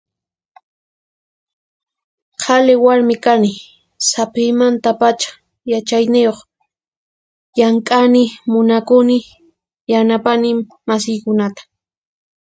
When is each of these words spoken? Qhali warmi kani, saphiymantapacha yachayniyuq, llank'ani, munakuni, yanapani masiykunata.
Qhali 2.41 2.73
warmi 2.85 3.15
kani, 3.25 3.51
saphiymantapacha 4.09 5.29
yachayniyuq, 5.71 6.39
llank'ani, 7.57 8.23
munakuni, 8.51 9.17
yanapani 9.91 10.49
masiykunata. 10.87 11.61